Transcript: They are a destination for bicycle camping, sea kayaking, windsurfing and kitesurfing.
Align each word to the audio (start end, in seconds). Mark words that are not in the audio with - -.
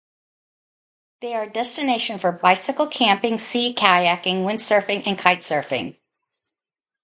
They 1.21 1.35
are 1.35 1.43
a 1.43 1.49
destination 1.51 2.17
for 2.17 2.31
bicycle 2.31 2.87
camping, 2.87 3.37
sea 3.37 3.71
kayaking, 3.75 4.45
windsurfing 4.45 5.05
and 5.05 5.15
kitesurfing. 5.15 5.95